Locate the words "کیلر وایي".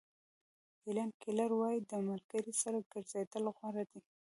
1.21-1.79